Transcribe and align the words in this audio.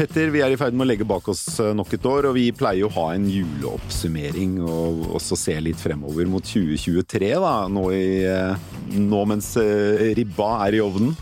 Petter, 0.00 0.30
vi 0.32 0.40
er 0.40 0.48
i 0.48 0.56
ferd 0.56 0.72
med 0.72 0.86
å 0.86 0.88
legge 0.88 1.04
bak 1.04 1.26
oss 1.28 1.42
eh, 1.60 1.74
nok 1.76 1.90
et 1.92 2.06
år, 2.08 2.30
og 2.30 2.36
vi 2.38 2.46
pleier 2.56 2.86
å 2.86 2.92
ha 2.94 3.02
en 3.12 3.26
juleoppsummering 3.28 4.54
og 4.64 5.02
også 5.18 5.36
se 5.36 5.58
litt 5.60 5.76
fremover 5.76 6.24
mot 6.24 6.40
2023, 6.40 7.28
da, 7.42 7.50
nå, 7.68 7.82
i, 7.92 8.22
eh, 8.24 8.70
nå 8.96 9.20
mens 9.28 9.50
eh, 9.60 10.06
ribba 10.16 10.54
er 10.64 10.78
i 10.78 10.80
ovnen. 10.80 11.12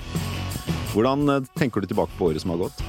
Hvordan 0.92 1.48
tenker 1.58 1.82
du 1.82 1.90
tilbake 1.90 2.14
på 2.20 2.30
året 2.30 2.44
som 2.44 2.54
har 2.54 2.68
gått? 2.68 2.86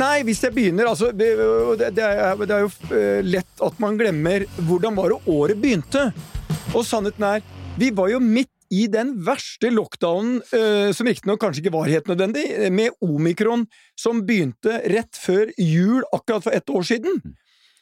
Nei, 0.00 0.22
hvis 0.24 0.40
jeg 0.46 0.56
begynner 0.56 0.88
altså, 0.88 1.12
det, 1.12 1.34
det, 1.36 1.92
er, 1.92 2.40
det, 2.40 2.48
er, 2.48 2.64
jo 2.64 3.28
lett 3.28 3.64
at 3.68 3.84
man 3.84 4.00
glemmer 4.00 4.48
hvordan 4.62 4.96
var 4.96 5.12
det 5.12 5.20
året 5.28 5.60
begynte. 5.60 6.08
Og 6.72 6.88
sannheten 6.88 7.28
er, 7.34 7.44
vi 7.76 7.92
var 7.92 8.08
jo 8.14 8.24
midt 8.24 8.54
i 8.74 8.86
den 8.92 9.14
verste 9.26 9.70
lockdownen, 9.72 10.40
uh, 10.52 10.90
som 10.96 11.08
riktignok 11.08 11.40
kanskje 11.42 11.64
ikke 11.64 11.74
var 11.76 11.90
helt 11.90 12.10
nødvendig, 12.10 12.46
med 12.74 12.96
omikron 13.04 13.66
som 13.98 14.24
begynte 14.28 14.80
rett 14.92 15.18
før 15.18 15.52
jul 15.56 16.02
akkurat 16.12 16.46
for 16.46 16.56
ett 16.56 16.72
år 16.72 16.88
siden. 16.88 17.22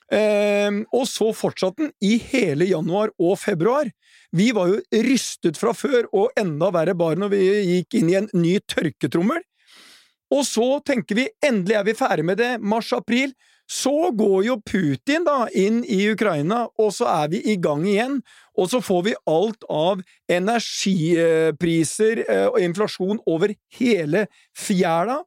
Uh, 0.06 0.84
og 0.95 1.09
så 1.10 1.32
fortsatte 1.34 1.82
den 1.82 1.92
i 2.04 2.14
hele 2.30 2.68
januar 2.70 3.10
og 3.18 3.38
februar. 3.42 3.90
Vi 4.36 4.52
var 4.54 4.70
jo 4.70 5.02
rystet 5.06 5.59
fra 5.59 5.74
før, 5.74 6.06
og 6.14 6.34
enda 6.38 6.70
verre 6.74 6.95
bare 6.98 7.18
når 7.18 7.34
vi 7.34 7.42
gikk 7.73 7.98
inn 8.00 8.12
i 8.12 8.18
en 8.20 8.30
ny 8.37 8.59
tørketrommel. 8.70 9.42
Og 10.34 10.42
så 10.46 10.80
tenker 10.87 11.18
vi 11.18 11.28
endelig 11.45 11.76
er 11.78 11.87
vi 11.87 11.95
ferdig 11.98 12.24
med 12.26 12.40
det, 12.40 12.56
mars-april. 12.59 13.34
Så 13.66 14.11
går 14.15 14.45
jo 14.47 14.56
Putin 14.62 15.25
da 15.27 15.48
inn 15.51 15.80
i 15.91 16.05
Ukraina, 16.12 16.69
og 16.79 16.93
så 16.95 17.09
er 17.11 17.33
vi 17.33 17.41
i 17.51 17.57
gang 17.59 17.83
igjen. 17.87 18.21
Og 18.54 18.71
så 18.71 18.80
får 18.85 19.02
vi 19.09 19.15
alt 19.27 19.66
av 19.68 20.02
energipriser 20.30 22.23
eh, 22.24 22.46
og 22.46 22.60
inflasjon 22.63 23.18
over 23.27 23.57
hele 23.79 24.27
fjæra. 24.57 25.18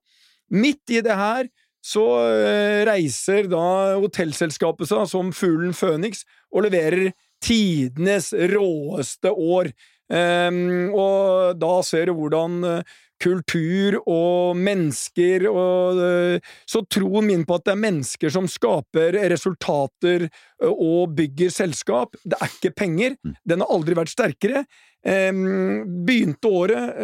Midt 0.55 0.95
i 0.95 1.03
det 1.05 1.17
her 1.19 1.51
så 1.83 2.05
eh, 2.31 2.81
reiser 2.87 3.51
da 3.51 3.99
hotellselskapet 3.99 4.89
seg 4.89 5.05
som 5.11 5.33
fuglen 5.35 5.75
Føniks 5.75 6.25
og 6.51 6.65
leverer 6.67 7.11
tidenes 7.43 8.31
råeste 8.33 9.31
år. 9.31 9.71
Um, 10.09 10.89
og 10.97 11.59
da 11.61 11.75
ser 11.85 12.09
du 12.09 12.15
hvordan 12.17 12.63
uh, 12.65 12.95
kultur 13.21 13.99
og 14.03 14.57
mennesker 14.59 15.45
og 15.49 15.99
uh, 15.99 16.51
Så 16.69 16.83
troen 16.91 17.27
min 17.27 17.45
på 17.47 17.57
at 17.57 17.65
det 17.67 17.73
er 17.75 17.81
mennesker 17.83 18.33
som 18.33 18.47
skaper 18.49 19.17
resultater 19.31 20.27
uh, 20.27 20.71
og 20.71 21.15
bygger 21.17 21.51
selskap, 21.53 22.15
det 22.23 22.39
er 22.39 22.53
ikke 22.53 22.75
penger. 22.83 23.17
Mm. 23.23 23.35
Den 23.51 23.63
har 23.63 23.75
aldri 23.75 23.97
vært 23.99 24.13
sterkere. 24.13 24.63
Begynte 24.99 26.49
året 26.51 26.97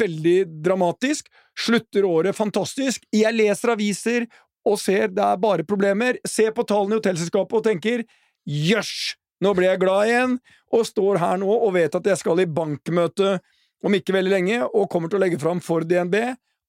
veldig 0.00 0.38
dramatisk, 0.66 1.28
slutter 1.54 2.08
året 2.08 2.34
fantastisk. 2.34 3.04
Jeg 3.14 3.30
leser 3.36 3.70
aviser 3.76 4.26
og 4.66 4.80
ser 4.82 5.12
det 5.14 5.22
er 5.22 5.38
bare 5.38 5.66
problemer. 5.68 6.18
Ser 6.26 6.50
på 6.56 6.66
tallene 6.66 6.96
i 6.96 7.00
hotellselskapet 7.00 7.60
og 7.60 7.68
tenker 7.68 8.02
jøss! 8.46 9.14
Nå 9.44 9.52
ble 9.52 9.68
jeg 9.68 9.82
glad 9.82 10.08
igjen, 10.08 10.38
og 10.72 10.86
står 10.88 11.20
her 11.20 11.40
nå 11.42 11.50
og 11.52 11.74
vet 11.76 11.94
at 11.98 12.06
jeg 12.08 12.20
skal 12.22 12.40
i 12.40 12.48
bankmøte 12.48 13.36
om 13.84 13.94
ikke 13.94 14.14
veldig 14.16 14.32
lenge, 14.32 14.62
og 14.66 14.88
kommer 14.92 15.10
til 15.10 15.20
å 15.20 15.24
legge 15.24 15.40
fram 15.40 15.60
for 15.64 15.84
DNB 15.86 16.16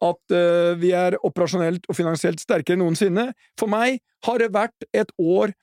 at 0.06 0.34
uh, 0.34 0.74
vi 0.78 0.92
er 0.94 1.18
operasjonelt 1.26 1.88
og 1.90 1.98
finansielt 1.98 2.42
sterkere 2.42 2.78
enn 2.78 2.84
noensinne. 2.86 3.32
For 3.58 3.70
meg 3.72 4.02
har 4.28 4.42
det 4.42 4.52
vært 4.54 4.86
et 4.94 5.10
år 5.18 5.54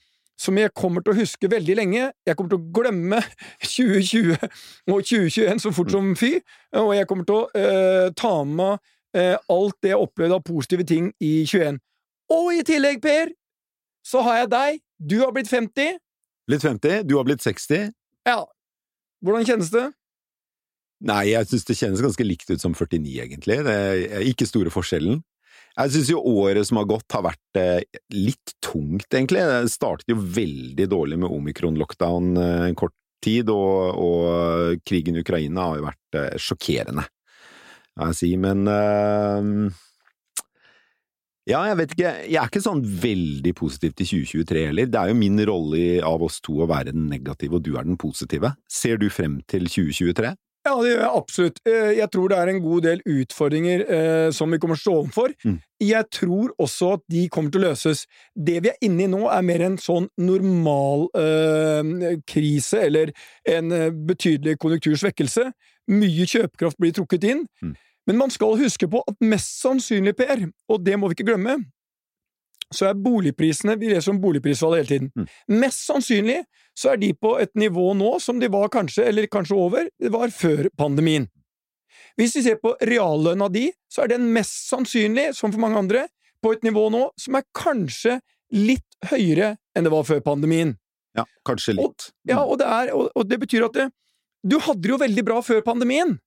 som 0.41 0.59
jeg 0.59 0.73
kommer 0.75 1.05
til 1.05 1.14
å 1.14 1.20
huske 1.20 1.51
veldig 1.51 1.77
lenge. 1.78 2.09
Jeg 2.27 2.36
kommer 2.36 2.55
til 2.56 2.62
å 2.62 2.73
glemme 2.75 3.20
2020 3.77 4.34
og 4.91 5.06
2021 5.06 5.62
så 5.62 5.73
fort 5.75 5.95
som 5.95 6.11
fy, 6.19 6.35
og 6.80 6.95
jeg 6.96 7.08
kommer 7.11 7.29
til 7.29 7.42
å 7.42 7.46
uh, 7.55 8.08
ta 8.19 8.35
med 8.48 8.80
uh, 9.14 9.36
alt 9.55 9.79
det 9.85 9.95
jeg 9.95 10.02
opplevde 10.02 10.40
av 10.40 10.46
positive 10.46 10.86
ting 10.89 11.13
i 11.23 11.36
21. 11.46 11.79
Og 12.35 12.55
i 12.57 12.64
tillegg, 12.67 13.02
Per, 13.05 13.30
så 14.05 14.24
har 14.24 14.42
jeg 14.42 14.51
deg. 14.55 14.80
Du 14.98 15.20
har 15.20 15.30
blitt 15.36 15.51
50. 15.51 16.01
Blitt 16.48 16.64
50, 16.64 17.05
du 17.08 17.14
har 17.19 17.29
blitt 17.29 17.45
60. 17.45 17.92
Ja. 18.27 18.40
Hvordan 19.24 19.46
kjennes 19.48 19.70
det? 19.73 19.86
Nei, 21.05 21.25
jeg 21.33 21.51
syns 21.51 21.67
det 21.69 21.77
kjennes 21.79 22.03
ganske 22.05 22.25
likt 22.27 22.51
ut 22.51 22.63
som 22.63 22.75
49, 22.77 23.01
egentlig. 23.27 23.59
Det 23.67 23.75
er 23.75 24.27
ikke 24.31 24.47
store 24.49 24.73
forskjellen. 24.73 25.23
Jeg 25.75 25.91
syns 25.91 26.11
jo 26.13 26.21
året 26.23 26.69
som 26.69 26.79
har 26.79 26.87
gått, 26.87 27.09
har 27.17 27.25
vært 27.27 27.59
eh, 27.59 28.03
litt 28.15 28.55
tungt, 28.63 29.09
egentlig. 29.11 29.43
Det 29.43 29.73
startet 29.73 30.13
jo 30.13 30.21
veldig 30.21 30.87
dårlig 30.91 31.19
med 31.25 31.35
omikron-lockdown 31.35 32.37
eh, 32.39 32.67
en 32.69 32.79
kort 32.79 32.95
tid, 33.25 33.51
og, 33.51 33.99
og, 33.99 34.85
krigen 34.87 35.19
i 35.19 35.25
Ukraina 35.25 35.71
har 35.73 35.81
jo 35.81 35.89
vært 35.89 36.21
eh, 36.21 36.37
sjokkerende, 36.39 37.09
jeg 37.99 38.19
si. 38.21 38.31
Men 38.39 38.63
ja, 41.45 41.61
jeg 41.69 41.77
vet 41.77 41.93
ikke. 41.95 42.13
Jeg 42.25 42.39
er 42.41 42.49
ikke 42.49 42.63
sånn 42.65 42.81
veldig 43.03 43.53
positiv 43.59 43.93
til 43.99 44.09
2023 44.25 44.65
heller. 44.71 44.89
Det 44.91 45.01
er 45.01 45.11
jo 45.11 45.19
min 45.19 45.43
rolle 45.51 45.83
av 46.07 46.23
oss 46.25 46.39
to 46.45 46.57
å 46.65 46.71
være 46.71 46.95
den 46.95 47.11
negative, 47.11 47.59
og 47.59 47.67
du 47.67 47.75
er 47.75 47.87
den 47.87 47.99
positive. 48.01 48.55
Ser 48.71 48.99
du 49.03 49.11
frem 49.13 49.41
til 49.51 49.69
2023? 49.69 50.33
Ja, 50.64 50.73
det 50.80 50.95
gjør 50.95 51.02
jeg 51.02 51.13
absolutt. 51.19 51.58
Eh, 51.69 51.91
jeg 51.98 52.08
tror 52.14 52.30
det 52.33 52.36
er 52.41 52.51
en 52.51 52.63
god 52.64 52.85
del 52.86 53.02
utfordringer 53.05 53.83
eh, 53.85 54.29
som 54.33 54.52
vi 54.52 54.58
kommer 54.61 54.79
til 54.79 54.80
å 54.80 54.85
stå 54.85 54.95
overfor. 55.02 55.35
Mm. 55.45 55.58
Jeg 55.85 56.08
tror 56.17 56.55
også 56.64 56.89
at 56.97 57.05
de 57.13 57.27
kommer 57.33 57.52
til 57.52 57.61
å 57.61 57.67
løses. 57.67 58.05
Det 58.33 58.57
vi 58.64 58.73
er 58.73 58.86
inne 58.89 59.05
i 59.05 59.11
nå, 59.13 59.27
er 59.29 59.45
mer 59.45 59.67
en 59.67 59.77
sånn 59.80 60.08
normal 60.17 61.11
eh, 61.20 62.17
krise, 62.30 62.80
eller 62.89 63.13
en 63.45 63.77
betydelig 64.08 64.57
konjunktursvekkelse. 64.64 65.51
Mye 65.92 66.29
kjøpekraft 66.33 66.81
blir 66.81 66.96
trukket 66.96 67.29
inn. 67.29 67.45
Mm. 67.61 67.77
Men 68.08 68.20
man 68.20 68.33
skal 68.33 68.57
huske 68.61 68.89
på 68.89 69.05
at 69.05 69.20
mest 69.25 69.61
sannsynlig, 69.61 70.17
Per, 70.17 70.48
og 70.73 70.85
det 70.85 70.96
må 70.96 71.13
vi 71.13 71.19
ikke 71.19 71.29
glemme, 71.29 71.58
så 72.74 72.90
er 72.90 72.98
boligprisene 72.98 73.77
Vi 73.80 73.92
leser 73.92 74.12
om 74.12 74.20
boligprisfall 74.23 74.77
hele 74.79 74.90
tiden. 74.90 75.11
Mm. 75.14 75.29
Mest 75.62 75.86
sannsynlig 75.86 76.42
så 76.79 76.92
er 76.95 77.01
de 77.01 77.12
på 77.14 77.36
et 77.40 77.52
nivå 77.58 77.92
nå 77.96 78.17
som 78.23 78.40
de 78.42 78.51
var 78.51 78.70
kanskje, 78.74 79.07
eller 79.08 79.30
kanskje 79.30 79.57
over, 79.57 79.89
det 80.01 80.12
var 80.12 80.35
før 80.35 80.68
pandemien. 80.79 81.29
Hvis 82.18 82.36
vi 82.39 82.45
ser 82.46 82.61
på 82.63 82.74
reallønna 82.83 83.48
di, 83.51 83.68
så 83.90 84.05
er 84.05 84.14
den 84.14 84.29
mest 84.34 84.68
sannsynlig, 84.68 85.33
som 85.34 85.55
for 85.55 85.63
mange 85.63 85.80
andre, 85.80 86.07
på 86.42 86.52
et 86.55 86.64
nivå 86.67 86.89
nå 86.92 87.08
som 87.18 87.39
er 87.39 87.46
kanskje 87.57 88.18
litt 88.55 89.11
høyere 89.11 89.55
enn 89.74 89.86
det 89.86 89.92
var 89.95 90.07
før 90.07 90.20
pandemien. 90.24 90.74
Ja, 91.14 91.24
kanskje 91.46 91.77
litt. 91.79 92.08
Og, 92.11 92.11
ja, 92.29 92.42
og 92.42 92.58
det, 92.61 92.68
er, 92.68 92.92
og, 92.95 93.08
og 93.14 93.27
det 93.30 93.39
betyr 93.42 93.68
at 93.68 93.79
det, 93.79 93.89
du 94.45 94.58
hadde 94.61 94.83
det 94.84 94.92
jo 94.92 95.01
veldig 95.01 95.24
bra 95.27 95.40
før 95.42 95.63
pandemien. 95.67 96.18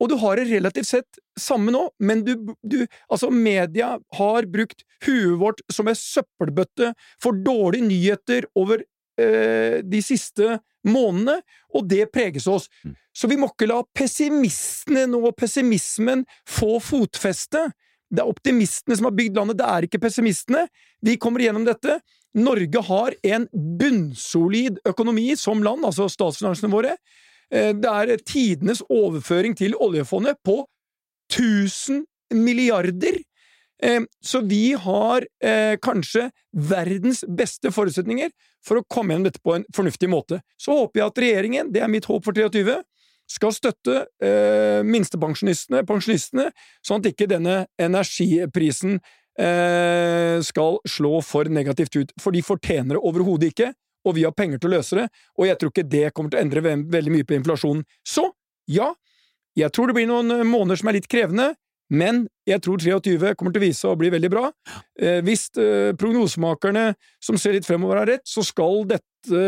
Og 0.00 0.10
du 0.10 0.16
har 0.20 0.36
det 0.36 0.48
relativt 0.50 0.88
sett 0.90 1.20
samme 1.40 1.72
nå, 1.72 1.86
men 2.04 2.24
du, 2.26 2.34
du 2.62 2.82
Altså, 3.08 3.30
media 3.30 3.96
har 4.18 4.48
brukt 4.52 4.84
huet 5.06 5.38
vårt 5.40 5.62
som 5.72 5.88
en 5.88 5.96
søppelbøtte 5.96 6.92
for 7.22 7.36
dårlige 7.46 7.88
nyheter 7.88 8.48
over 8.58 8.82
eh, 9.20 9.80
de 9.84 10.02
siste 10.04 10.58
månedene, 10.86 11.40
og 11.74 11.88
det 11.90 12.06
preges 12.14 12.46
oss. 12.50 12.68
Mm. 12.84 12.94
Så 13.16 13.30
vi 13.30 13.38
må 13.40 13.48
ikke 13.50 13.68
la 13.70 13.80
pessimistene 13.96 15.06
nå, 15.10 15.22
pessimismen, 15.38 16.26
få 16.48 16.76
fotfeste. 16.84 17.66
Det 18.12 18.22
er 18.22 18.30
optimistene 18.30 18.98
som 18.98 19.08
har 19.08 19.16
bygd 19.16 19.38
landet, 19.38 19.58
det 19.58 19.66
er 19.66 19.86
ikke 19.88 20.02
pessimistene. 20.04 20.66
Vi 21.02 21.16
kommer 21.20 21.42
gjennom 21.42 21.66
dette. 21.66 21.98
Norge 22.36 22.82
har 22.84 23.16
en 23.24 23.46
bunnsolid 23.80 24.82
økonomi 24.86 25.30
som 25.40 25.64
land, 25.64 25.86
altså 25.88 26.10
statsfinansene 26.12 26.70
våre. 26.72 26.94
Eh, 27.54 27.72
det 27.74 27.92
er 27.92 28.24
tidenes 28.26 28.82
overføring 28.90 29.56
til 29.58 29.76
oljefondet 29.78 30.38
på 30.44 30.62
1000 31.30 32.04
milliarder. 32.34 33.20
Eh, 33.82 34.02
så 34.24 34.40
vi 34.40 34.72
har 34.72 35.26
eh, 35.44 35.76
kanskje 35.82 36.30
verdens 36.52 37.22
beste 37.28 37.70
forutsetninger 37.70 38.32
for 38.64 38.80
å 38.80 38.86
komme 38.88 39.14
gjennom 39.14 39.28
dette 39.28 39.42
på 39.44 39.56
en 39.58 39.66
fornuftig 39.76 40.10
måte. 40.10 40.40
Så 40.58 40.74
håper 40.74 41.00
jeg 41.02 41.10
at 41.10 41.22
regjeringen, 41.22 41.72
det 41.74 41.84
er 41.84 41.92
mitt 41.92 42.08
håp 42.08 42.24
for 42.26 42.36
23, 42.36 42.80
skal 43.26 43.50
støtte 43.50 44.04
minstepensjonistene, 44.86 45.80
pensjonistene, 45.82 46.44
sånn 46.86 47.00
at 47.02 47.08
ikke 47.10 47.26
denne 47.26 47.64
energiprisen 47.74 49.00
skal 50.46 50.78
slå 50.86 51.18
for 51.26 51.50
negativt 51.50 51.98
ut. 51.98 52.12
For 52.22 52.30
de 52.30 52.44
fortjener 52.46 52.94
det 52.94 53.02
overhodet 53.02 53.50
ikke 53.50 53.72
og 54.06 54.14
vi 54.16 54.24
har 54.26 54.34
penger 54.36 54.62
til 54.62 54.70
å 54.70 54.76
løse 54.78 55.00
det, 55.00 55.08
og 55.36 55.48
jeg 55.48 55.58
tror 55.58 55.72
ikke 55.72 55.90
det 55.90 56.06
kommer 56.14 56.32
til 56.32 56.38
å 56.38 56.44
endre 56.46 56.62
veldig 56.96 57.12
mye 57.12 57.26
på 57.26 57.36
inflasjonen. 57.36 57.82
Så, 58.06 58.28
ja, 58.70 58.92
jeg 59.56 59.72
tror 59.72 59.88
det 59.90 59.96
blir 59.96 60.08
noen 60.08 60.34
eh, 60.34 60.46
måneder 60.46 60.80
som 60.80 60.90
er 60.90 60.98
litt 60.98 61.08
krevende, 61.10 61.54
men 61.92 62.24
jeg 62.48 62.62
tror 62.64 62.82
23 62.82 63.34
kommer 63.38 63.54
til 63.54 63.62
å 63.62 63.64
vise 63.64 63.78
seg 63.78 63.92
å 63.92 63.98
bli 63.98 64.10
veldig 64.10 64.30
bra. 64.32 64.48
Eh, 64.98 65.20
hvis 65.26 65.48
eh, 65.62 65.92
prognosemakerne 65.98 66.88
som 67.22 67.38
ser 67.40 67.56
litt 67.56 67.68
fremover 67.68 68.02
har 68.02 68.10
rett, 68.10 68.26
så 68.26 68.44
skal 68.46 68.84
dette 68.90 69.06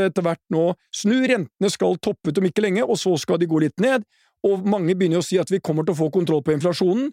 etter 0.09 0.25
hvert 0.27 0.43
nå 0.55 0.73
snu. 0.95 1.19
Rentene 1.31 1.71
skal 1.71 1.99
toppe 2.03 2.33
ut 2.33 2.41
om 2.41 2.49
ikke 2.49 2.65
lenge, 2.65 2.87
og 2.87 2.99
så 2.99 3.13
skal 3.21 3.39
de 3.43 3.51
gå 3.51 3.61
litt 3.63 3.79
ned. 3.83 4.07
Og 4.47 4.65
mange 4.67 4.95
begynner 4.95 5.23
å 5.23 5.27
si 5.27 5.39
at 5.39 5.51
vi 5.51 5.61
kommer 5.63 5.87
til 5.87 5.95
å 5.95 6.01
få 6.01 6.09
kontroll 6.15 6.43
på 6.47 6.55
inflasjonen. 6.55 7.13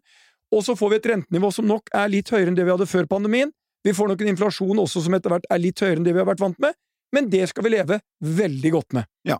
Og 0.53 0.63
så 0.65 0.77
får 0.77 0.93
vi 0.93 0.97
et 1.01 1.11
rentenivå 1.11 1.51
som 1.53 1.67
nok 1.67 1.89
er 1.97 2.09
litt 2.13 2.29
høyere 2.33 2.51
enn 2.51 2.57
det 2.57 2.65
vi 2.65 2.73
hadde 2.73 2.89
før 2.89 3.09
pandemien. 3.09 3.51
Vi 3.85 3.93
får 3.93 4.09
nok 4.11 4.21
en 4.21 4.31
inflasjon 4.31 4.81
også 4.81 5.03
som 5.05 5.17
etter 5.17 5.33
hvert 5.33 5.45
er 5.51 5.61
litt 5.61 5.81
høyere 5.81 5.99
enn 5.99 6.05
det 6.05 6.13
vi 6.13 6.21
har 6.21 6.29
vært 6.29 6.41
vant 6.41 6.57
med 6.61 6.77
men 7.15 7.31
det 7.31 7.47
skal 7.51 7.65
vi 7.65 7.75
leve 7.77 7.99
veldig 8.19 8.71
godt 8.75 8.97
med. 8.99 9.11
Ja. 9.27 9.39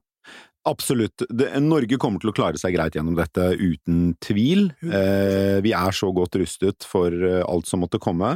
Absolutt. 0.65 1.21
Det, 1.29 1.51
Norge 1.61 1.99
kommer 2.01 2.21
til 2.21 2.31
å 2.31 2.33
klare 2.33 2.57
seg 2.57 2.73
greit 2.73 2.95
gjennom 2.97 3.13
dette, 3.17 3.51
uten 3.53 4.15
tvil. 4.23 4.71
Eh, 4.81 5.61
vi 5.61 5.75
er 5.77 5.93
så 5.93 6.09
godt 6.15 6.39
rustet 6.41 6.87
for 6.89 7.13
eh, 7.13 7.43
alt 7.45 7.69
som 7.69 7.83
måtte 7.85 8.01
komme. 8.01 8.31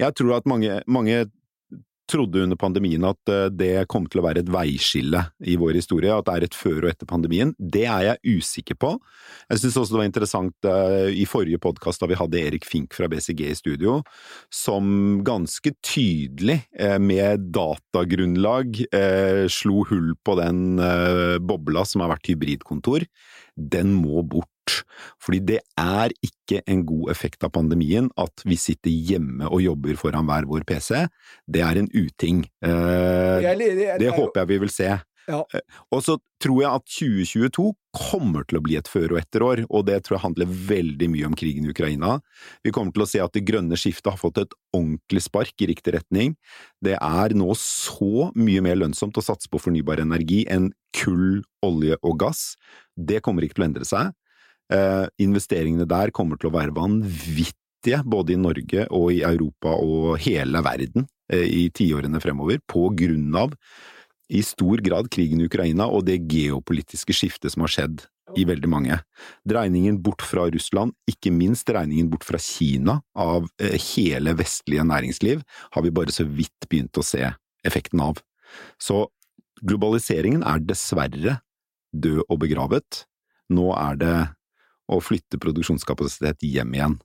Jeg 0.00 0.16
tror 0.18 0.40
at 0.40 0.48
mange, 0.50 0.80
mange 0.90 1.28
trodde 2.08 2.42
under 2.42 2.58
pandemien 2.58 3.04
at 3.06 3.32
eh, 3.32 3.46
det 3.52 3.86
kom 3.92 4.06
til 4.10 4.22
å 4.22 4.26
være 4.26 4.42
et 4.42 4.50
veiskille 4.52 5.22
i 5.44 5.56
vår 5.60 5.78
historie, 5.78 6.12
at 6.14 6.26
det 6.28 6.34
er 6.34 6.46
et 6.48 6.56
før 6.56 6.82
og 6.82 6.90
etter 6.92 7.08
pandemien. 7.08 7.54
Det 7.58 7.84
er 7.88 8.06
jeg 8.08 8.38
usikker 8.38 8.78
på. 8.80 8.94
Jeg 9.52 9.62
syns 9.62 9.78
også 9.80 9.94
det 9.94 10.00
var 10.00 10.08
interessant 10.08 10.68
uh, 10.68 11.08
i 11.08 11.24
forrige 11.28 11.60
podkast 11.62 12.02
da 12.02 12.08
vi 12.10 12.18
hadde 12.18 12.40
Erik 12.40 12.66
Fink 12.68 12.96
fra 12.96 13.08
BCG 13.10 13.44
i 13.48 13.56
studio, 13.56 13.98
som 14.52 15.20
ganske 15.26 15.72
tydelig, 15.84 16.60
uh, 16.80 16.98
med 16.98 17.48
datagrunnlag, 17.54 18.80
slo 19.52 19.82
hull 19.88 20.12
på 20.24 20.34
den 20.38 20.80
bobla 21.44 21.84
som 21.86 22.02
har 22.02 22.12
vært 22.12 22.30
hybridkontor. 22.30 23.06
Den 23.58 23.94
må 23.96 24.22
bort. 24.22 24.57
Fordi 25.22 25.40
det 25.52 25.60
er 25.80 26.14
ikke 26.24 26.62
en 26.68 26.84
god 26.88 27.12
effekt 27.14 27.44
av 27.46 27.52
pandemien 27.56 28.10
at 28.20 28.44
vi 28.48 28.58
sitter 28.60 28.90
hjemme 28.90 29.48
og 29.48 29.62
jobber 29.64 29.98
foran 30.00 30.28
hver 30.28 30.48
vår 30.48 30.66
PC. 30.68 31.04
Det 31.46 31.64
er 31.64 31.82
en 31.82 31.90
uting. 31.94 32.44
Eh, 32.64 33.52
det 34.00 34.14
håper 34.14 34.42
jeg 34.42 34.52
vi 34.54 34.62
vil 34.64 34.72
se. 34.72 34.96
Ja. 35.28 35.42
Eh, 35.52 35.64
og 35.92 36.00
så 36.04 36.16
tror 36.40 36.62
jeg 36.62 36.70
at 36.80 36.86
2022 36.88 37.66
kommer 37.98 38.46
til 38.48 38.58
å 38.58 38.62
bli 38.64 38.78
et 38.78 38.88
før- 38.88 39.12
og 39.12 39.20
etterår, 39.20 39.64
og 39.68 39.84
det 39.88 39.98
tror 40.04 40.16
jeg 40.16 40.24
handler 40.24 40.54
veldig 40.70 41.08
mye 41.12 41.26
om 41.28 41.36
krigen 41.36 41.66
i 41.66 41.72
Ukraina. 41.74 42.20
Vi 42.64 42.72
kommer 42.72 42.94
til 42.94 43.04
å 43.04 43.08
se 43.08 43.20
at 43.20 43.34
det 43.36 43.44
grønne 43.48 43.76
skiftet 43.76 44.12
har 44.12 44.20
fått 44.20 44.40
et 44.40 44.54
ordentlig 44.72 45.22
spark 45.26 45.52
i 45.60 45.68
riktig 45.68 45.94
retning. 45.98 46.36
Det 46.80 46.96
er 46.96 47.34
nå 47.36 47.50
så 47.60 48.30
mye 48.34 48.62
mer 48.64 48.80
lønnsomt 48.80 49.18
å 49.18 49.24
satse 49.24 49.50
på 49.50 49.60
fornybar 49.60 50.00
energi 50.00 50.46
enn 50.48 50.72
kull, 50.96 51.42
olje 51.62 51.98
og 52.02 52.18
gass. 52.18 52.56
Det 52.96 53.20
kommer 53.20 53.44
ikke 53.44 53.58
til 53.60 53.66
å 53.66 53.68
endre 53.68 53.88
seg. 53.88 54.14
Eh, 54.68 55.06
investeringene 55.24 55.86
der 55.88 56.12
kommer 56.12 56.36
til 56.36 56.50
å 56.50 56.56
være 56.56 56.74
vanvittige, 56.76 58.02
både 58.04 58.34
i 58.34 58.40
Norge 58.40 58.84
og 58.92 59.12
i 59.14 59.22
Europa 59.24 59.72
og 59.80 60.18
hele 60.20 60.60
verden 60.66 61.06
eh, 61.32 61.46
i 61.46 61.62
tiårene 61.72 62.20
fremover, 62.20 62.60
på 62.68 62.90
grunn 62.98 63.32
av 63.38 63.56
i 64.28 64.42
stor 64.44 64.82
grad 64.84 65.08
krigen 65.08 65.40
i 65.40 65.48
Ukraina 65.48 65.86
og 65.88 66.04
det 66.04 66.20
geopolitiske 66.28 67.16
skiftet 67.16 67.54
som 67.54 67.64
har 67.64 67.72
skjedd 67.72 68.04
i 68.36 68.44
veldig 68.44 68.68
mange. 68.68 68.98
Dreiningen 69.48 70.02
bort 70.04 70.20
fra 70.20 70.44
Russland, 70.52 70.92
ikke 71.08 71.32
minst 71.32 71.64
dreiningen 71.70 72.10
bort 72.12 72.26
fra 72.28 72.40
Kina 72.42 72.98
av 73.16 73.48
eh, 73.62 73.78
hele 73.94 74.36
vestlige 74.36 74.84
næringsliv, 74.84 75.44
har 75.72 75.84
vi 75.86 75.94
bare 75.94 76.12
så 76.12 76.28
vidt 76.28 76.68
begynt 76.68 77.00
å 77.00 77.06
se 77.06 77.24
effekten 77.64 78.04
av. 78.04 78.20
Så 78.76 79.06
globaliseringen 79.64 80.44
er 80.46 80.60
dessverre 80.60 81.38
død 81.96 82.26
og 82.28 82.42
begravet. 82.44 83.06
Nå 83.48 83.72
er 83.72 83.96
det 83.96 84.16
å 84.88 85.00
flytte 85.04 85.40
produksjonskapasitet 85.42 86.46
hjem 86.48 86.74
igjen, 86.76 86.96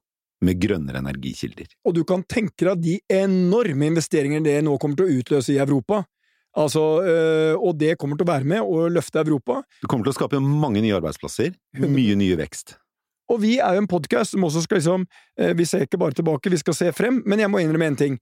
med 0.44 0.60
grønnere 0.60 1.00
energikilder. 1.04 1.70
Og 1.88 1.96
du 1.98 2.04
kan 2.08 2.24
tenke 2.28 2.68
deg 2.68 2.84
de 2.84 2.98
enorme 3.22 3.92
investeringene 3.92 4.46
det 4.46 4.58
nå 4.66 4.76
kommer 4.82 5.00
til 5.00 5.08
å 5.08 5.22
utløse 5.22 5.56
i 5.56 5.62
Europa. 5.62 6.04
Altså, 6.54 6.82
øh, 7.02 7.56
og 7.58 7.80
det 7.82 7.96
kommer 7.98 8.20
til 8.20 8.28
å 8.28 8.30
være 8.30 8.46
med 8.46 8.62
å 8.62 8.86
løfte 8.94 9.24
Europa. 9.24 9.62
Det 9.82 9.90
kommer 9.90 10.06
til 10.06 10.14
å 10.14 10.20
skape 10.20 10.42
mange 10.44 10.84
nye 10.84 10.96
arbeidsplasser, 11.00 11.56
mye 11.82 12.18
nye 12.20 12.38
vekst. 12.38 12.76
Og 13.32 13.40
vi 13.42 13.56
er 13.64 13.78
jo 13.78 13.82
en 13.82 13.90
podkast 13.90 14.36
som 14.36 14.44
også 14.46 14.66
skal 14.66 14.82
liksom 14.82 15.06
øh, 15.08 15.54
Vi 15.58 15.66
ser 15.66 15.86
ikke 15.86 15.98
bare 15.98 16.14
tilbake, 16.14 16.52
vi 16.52 16.60
skal 16.60 16.76
se 16.78 16.92
frem, 16.94 17.22
men 17.26 17.40
jeg 17.42 17.50
må 17.50 17.64
innrømme 17.64 17.88
én 17.94 17.98
ting. 17.98 18.20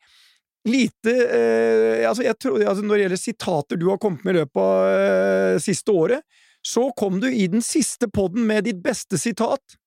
Lite 0.69 1.11
øh, 1.25 2.05
altså, 2.07 2.23
jeg 2.23 2.37
tror, 2.37 2.61
altså, 2.61 2.85
Når 2.85 2.95
det 2.95 3.03
gjelder 3.07 3.19
sitater 3.19 3.81
du 3.81 3.89
har 3.89 3.99
kommet 3.99 4.23
med 4.23 4.37
i 4.37 4.43
løpet 4.43 4.61
av 4.61 5.59
siste 5.59 5.91
året, 5.91 6.23
så 6.61 6.89
kom 6.97 7.19
du 7.21 7.29
i 7.31 7.47
den 7.51 7.63
siste 7.65 8.09
podden 8.11 8.45
med 8.47 8.67
ditt 8.69 8.81
beste 8.83 9.17
sitat. 9.17 9.77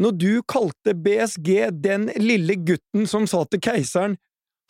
Når 0.00 0.16
du 0.20 0.30
kalte 0.48 0.92
BSG 0.92 1.70
den 1.84 2.10
lille 2.20 2.58
gutten 2.60 3.06
som 3.08 3.28
sa 3.30 3.44
til 3.48 3.62
keiseren 3.64 4.16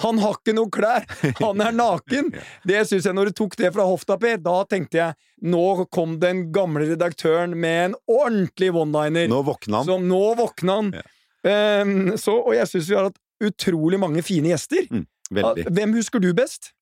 han 0.04 0.19
har 0.20 0.37
ikke 0.37 0.52
noe 0.56 0.69
klær! 0.72 1.06
Han 1.40 1.62
er 1.64 1.72
naken! 1.76 2.28
Det 2.69 2.82
synes 2.88 3.06
jeg, 3.08 3.16
når 3.16 3.31
du 3.31 3.37
tok 3.40 3.56
det 3.56 3.72
fra 3.72 3.87
hofta, 3.88 4.19
Per, 4.20 4.38
da 4.44 4.58
tenkte 4.69 5.00
jeg 5.00 5.16
nå 5.48 5.87
kom 5.93 6.19
den 6.20 6.46
gamle 6.52 6.84
redaktøren 6.90 7.56
med 7.56 7.78
en 7.90 7.98
ordentlig 8.04 8.72
one-liner. 8.76 9.28
Nå 9.32 9.43
våkna 9.46 9.81
han. 9.81 9.88
Så 9.88 9.98
nå 10.02 10.22
våkna 10.38 10.81
han. 10.81 10.93
Ja. 10.96 11.06
Um, 11.46 12.16
så, 12.19 12.34
og 12.43 12.56
jeg 12.56 12.69
syns 12.69 12.90
vi 12.90 12.96
har 12.98 13.08
hatt 13.08 13.20
utrolig 13.46 14.00
mange 14.02 14.25
fine 14.26 14.50
gjester. 14.50 14.88
Mm, 14.90 15.06
Hvem 15.31 15.96
husker 15.96 16.22
du 16.22 16.32
best? 16.37 16.72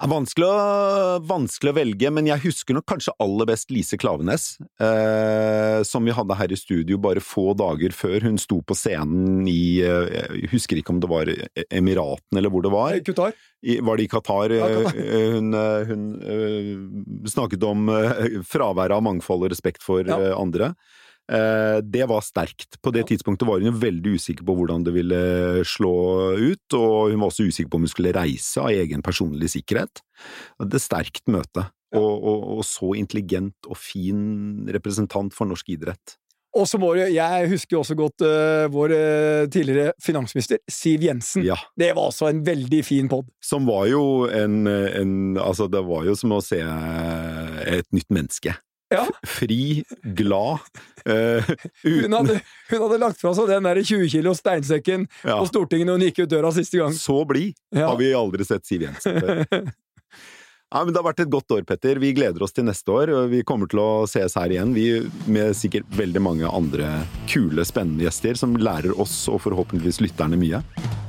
Vanskelig 0.00 0.46
å, 0.48 0.60
vanskelig 1.28 1.72
å, 1.74 1.76
velge, 1.76 2.10
men 2.14 2.28
jeg 2.30 2.40
husker 2.46 2.76
nok 2.76 2.86
kanskje 2.88 3.12
aller 3.20 3.48
best 3.50 3.72
Lise 3.74 3.98
Klavenes, 4.00 4.54
eh, 4.80 5.80
som 5.84 6.06
vi 6.08 6.14
hadde 6.16 6.38
her 6.38 6.54
i 6.54 6.56
studio 6.56 6.96
bare 7.02 7.20
få 7.20 7.50
dager 7.58 7.92
før 7.92 8.24
hun 8.24 8.40
sto 8.40 8.62
på 8.64 8.76
scenen 8.78 9.44
i 9.50 9.82
eh, 9.84 10.08
Jeg 10.40 10.52
husker 10.54 10.80
ikke 10.80 10.94
om 10.94 11.02
det 11.02 11.10
var 11.10 11.32
Emiratene 11.68 12.40
eller 12.40 12.54
hvor 12.54 12.64
det 12.64 12.72
var. 12.72 12.96
Qatar. 13.04 13.36
Var 13.60 14.00
det 14.00 14.06
i 14.06 14.12
Qatar? 14.14 14.56
Ja, 14.56 14.70
Qatar. 14.78 15.02
Eh, 15.04 15.36
hun, 15.36 15.52
eh, 15.60 15.92
hun, 15.92 16.06
hun, 16.24 17.28
snakket 17.28 17.68
om 17.68 17.92
fraværet 18.48 18.96
av 18.96 19.04
mangfold 19.04 19.44
og 19.44 19.52
respekt 19.52 19.84
for 19.84 20.08
ja. 20.08 20.32
andre. 20.38 20.72
Eh, 21.30 21.78
det 21.82 22.06
var 22.10 22.24
sterkt. 22.26 22.80
På 22.82 22.90
det 22.90 23.06
tidspunktet 23.10 23.46
var 23.48 23.60
hun 23.60 23.70
jo 23.70 23.80
veldig 23.80 24.16
usikker 24.18 24.46
på 24.46 24.56
hvordan 24.58 24.86
det 24.86 24.94
ville 24.96 25.20
slå 25.68 25.94
ut, 26.34 26.78
og 26.78 27.12
hun 27.12 27.20
var 27.20 27.30
også 27.30 27.46
usikker 27.46 27.70
på 27.70 27.78
om 27.78 27.86
hun 27.86 27.92
skulle 27.92 28.14
reise 28.16 28.62
av 28.62 28.72
egen 28.74 29.04
personlig 29.06 29.52
sikkerhet. 29.54 30.02
Det 30.58 30.80
er 30.80 30.82
sterkt 30.82 31.30
møte, 31.30 31.68
og, 31.94 32.10
og, 32.10 32.48
og 32.58 32.64
så 32.66 32.94
intelligent 32.98 33.70
og 33.70 33.78
fin 33.78 34.66
representant 34.74 35.36
for 35.36 35.50
norsk 35.50 35.70
idrett. 35.76 36.16
Og 36.58 36.66
så 36.66 36.80
må 36.82 36.88
du, 36.96 37.04
Jeg 37.14 37.46
husker 37.52 37.78
også 37.78 37.94
godt 37.94 38.24
uh, 38.26 38.66
vår 38.74 38.90
uh, 38.90 39.42
tidligere 39.54 39.92
finansminister 40.02 40.58
Siv 40.66 41.04
Jensen. 41.06 41.44
Ja. 41.46 41.54
Det 41.78 41.92
var 41.94 42.10
også 42.10 42.26
en 42.26 42.40
veldig 42.46 42.80
fin 42.82 43.10
pod. 43.10 43.28
Som 43.38 43.68
var 43.70 43.86
jo 43.86 44.26
en, 44.26 44.66
en, 44.66 45.38
Altså, 45.38 45.68
det 45.70 45.84
var 45.86 46.08
jo 46.08 46.16
som 46.18 46.34
å 46.34 46.40
se 46.42 46.58
et 46.58 47.86
nytt 47.94 48.10
menneske. 48.10 48.56
Ja. 48.90 49.04
Fri, 49.26 49.84
glad. 50.02 50.58
Uh, 51.06 51.46
hun, 51.84 52.12
hadde, 52.12 52.40
hun, 52.70 52.80
hadde, 52.82 52.98
lagt 53.00 53.20
fra 53.22 53.32
seg 53.38 53.52
den 53.52 53.68
der 53.68 53.82
20 53.82 54.10
kilo 54.12 54.34
steinsekken 54.36 55.06
ja. 55.22 55.38
på 55.38 55.46
Stortinget 55.48 55.88
når 55.88 56.00
hun 56.00 56.08
gikk 56.08 56.24
ut 56.24 56.32
døra 56.32 56.50
siste 56.54 56.80
gang. 56.80 56.96
Så 56.96 57.22
blid 57.28 57.54
ja. 57.70 57.86
har 57.86 58.00
vi 58.00 58.10
aldri 58.16 58.46
sett 58.48 58.66
Siv 58.66 58.88
Jensen 58.88 59.22
før. 59.22 59.46
Ja, 60.70 60.84
men 60.84 60.94
Det 60.94 61.00
har 61.00 61.06
vært 61.08 61.20
et 61.24 61.30
godt 61.32 61.50
år, 61.50 61.64
Petter. 61.66 61.98
Vi 61.98 62.12
gleder 62.14 62.44
oss 62.46 62.54
til 62.54 62.62
neste 62.68 62.94
år. 62.94 63.10
Vi 63.32 63.40
kommer 63.42 63.66
til 63.66 63.80
å 63.82 64.06
ses 64.06 64.36
her 64.38 64.54
igjen, 64.54 64.70
vi 64.70 65.00
med 65.26 65.50
sikkert 65.58 65.90
veldig 65.98 66.22
mange 66.22 66.46
andre 66.46 66.92
kule, 67.26 67.66
spennende 67.66 68.06
gjester 68.06 68.38
som 68.38 68.54
lærer 68.54 68.94
oss 68.94 69.24
og 69.32 69.42
forhåpentligvis 69.48 69.98
lytterne 70.06 70.38
mye. 70.38 70.62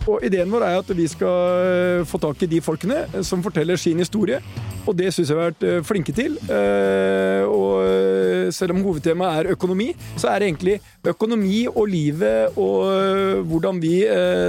Og 0.10 0.24
Ideen 0.26 0.50
vår 0.50 0.66
er 0.66 0.80
at 0.80 0.92
vi 0.98 1.06
skal 1.10 1.62
eh, 1.62 2.04
få 2.10 2.20
tak 2.22 2.42
i 2.42 2.50
de 2.50 2.62
folkene 2.64 3.04
som 3.26 3.44
forteller 3.46 3.78
sin 3.80 4.02
historie. 4.02 4.40
Og 4.90 4.96
det 4.98 5.12
syns 5.14 5.30
jeg 5.30 5.38
vi 5.38 5.44
har 5.44 5.52
vært 5.52 5.66
eh, 5.68 5.82
flinke 5.86 6.16
til. 6.16 6.38
Eh, 6.50 7.46
og 7.46 8.50
selv 8.56 8.76
om 8.76 8.82
hovedtemaet 8.86 9.44
er 9.46 9.52
økonomi, 9.54 9.92
så 10.20 10.32
er 10.32 10.42
det 10.42 10.50
egentlig 10.50 10.78
økonomi 11.08 11.64
og 11.70 11.86
livet 11.90 12.58
og 12.60 13.46
hvordan 13.50 13.80
vi 13.82 13.94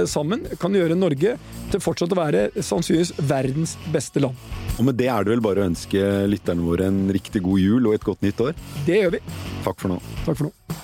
sammen 0.09 0.43
kan 0.61 0.75
gjøre 0.75 0.97
Norge 0.97 1.35
til 1.71 1.83
fortsatt 1.83 2.13
å 2.13 2.19
være 2.19 2.45
sannsynligvis 2.59 3.13
verdens 3.29 3.75
beste 3.93 4.21
land. 4.23 4.37
Og 4.77 4.87
med 4.89 4.97
det 4.99 5.09
er 5.11 5.25
det 5.25 5.35
vel 5.35 5.45
bare 5.45 5.63
å 5.63 5.69
ønske 5.71 6.01
lytterne 6.29 6.65
våre 6.65 6.89
en 6.91 7.05
riktig 7.13 7.43
god 7.45 7.61
jul 7.61 7.89
og 7.89 7.97
et 7.97 8.07
godt 8.09 8.25
nytt 8.25 8.47
år. 8.49 8.57
Det 8.87 8.99
gjør 9.01 9.15
vi. 9.17 9.23
Takk 9.65 9.79
for 9.79 9.95
nå. 9.95 10.01
Takk 10.25 10.41
for 10.41 10.49
nå. 10.49 10.83